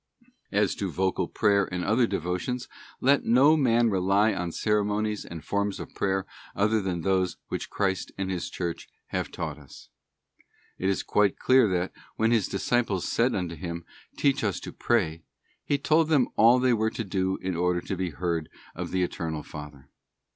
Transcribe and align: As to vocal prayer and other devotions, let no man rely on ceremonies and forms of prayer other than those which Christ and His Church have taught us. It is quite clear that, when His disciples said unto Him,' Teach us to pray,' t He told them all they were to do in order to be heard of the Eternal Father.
As 0.51 0.73
to 0.77 0.89
vocal 0.89 1.27
prayer 1.27 1.71
and 1.71 1.83
other 1.85 2.07
devotions, 2.07 2.67
let 3.01 3.23
no 3.23 3.55
man 3.55 3.91
rely 3.91 4.33
on 4.33 4.51
ceremonies 4.51 5.23
and 5.23 5.45
forms 5.45 5.79
of 5.79 5.93
prayer 5.93 6.25
other 6.55 6.81
than 6.81 7.01
those 7.01 7.37
which 7.49 7.69
Christ 7.69 8.11
and 8.17 8.31
His 8.31 8.49
Church 8.49 8.89
have 9.09 9.29
taught 9.29 9.59
us. 9.59 9.89
It 10.79 10.89
is 10.89 11.03
quite 11.03 11.37
clear 11.37 11.67
that, 11.67 11.91
when 12.15 12.31
His 12.31 12.47
disciples 12.47 13.07
said 13.07 13.35
unto 13.35 13.53
Him,' 13.53 13.85
Teach 14.17 14.43
us 14.43 14.59
to 14.61 14.73
pray,' 14.73 15.17
t 15.19 15.23
He 15.65 15.77
told 15.77 16.09
them 16.09 16.29
all 16.35 16.57
they 16.57 16.73
were 16.73 16.89
to 16.89 17.03
do 17.03 17.37
in 17.37 17.55
order 17.55 17.81
to 17.81 17.95
be 17.95 18.09
heard 18.09 18.49
of 18.73 18.89
the 18.89 19.03
Eternal 19.03 19.43
Father. 19.43 19.87